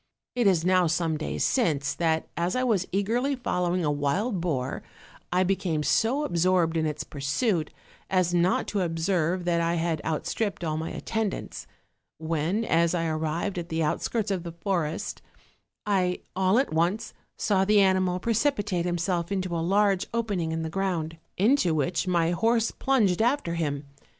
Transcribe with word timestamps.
"It 0.35 0.47
is 0.47 0.65
now 0.65 0.87
some 0.87 1.15
days 1.15 1.43
since, 1.43 1.93
that 1.93 2.27
as 2.35 2.55
I 2.55 2.63
was 2.63 2.87
eagerly 2.91 3.35
fol 3.35 3.61
lowing 3.65 3.85
a 3.85 3.91
wild 3.91 4.41
boar 4.41 4.81
I 5.31 5.43
became 5.43 5.83
so 5.83 6.23
absorbed 6.25 6.75
in 6.75 6.87
its 6.87 7.03
pursuit 7.03 7.69
as 8.09 8.33
not 8.33 8.65
to 8.69 8.81
observe 8.81 9.45
that 9.45 9.61
I 9.61 9.75
had 9.75 10.01
outstripped 10.03 10.63
all 10.63 10.75
my 10.75 10.89
attend 10.89 11.35
ants; 11.35 11.67
when, 12.17 12.65
as 12.65 12.95
I 12.95 13.05
arrived 13.05 13.59
at 13.59 13.69
the 13.69 13.83
outskirts 13.83 14.31
of 14.31 14.41
the 14.41 14.53
forest, 14.53 15.21
I 15.85 16.21
all 16.35 16.57
at 16.57 16.73
once 16.73 17.13
saw 17.37 17.63
the 17.63 17.79
animal 17.79 18.19
precipitate 18.19 18.85
himself 18.85 19.31
into 19.31 19.55
a 19.55 19.61
large 19.61 20.07
opening 20.15 20.51
in 20.51 20.63
the 20.63 20.69
ground, 20.71 21.17
into 21.37 21.75
which 21.75 22.07
my 22.07 22.31
horse 22.31 22.71
plunged 22.71 23.19
288 23.19 23.19
OLD, 23.19 23.19
OLD 23.19 23.19
FAIRY 23.19 23.19
TALES. 23.19 23.33
after 23.33 23.53
him. 23.53 23.87